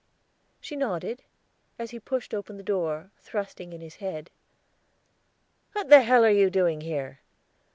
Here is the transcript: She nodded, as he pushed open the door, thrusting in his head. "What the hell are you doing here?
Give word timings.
She 0.59 0.75
nodded, 0.75 1.21
as 1.77 1.91
he 1.91 1.99
pushed 1.99 2.33
open 2.33 2.57
the 2.57 2.63
door, 2.63 3.11
thrusting 3.19 3.71
in 3.71 3.81
his 3.81 3.97
head. 3.97 4.31
"What 5.73 5.89
the 5.89 6.01
hell 6.01 6.25
are 6.25 6.29
you 6.31 6.49
doing 6.49 6.81
here? 6.81 7.19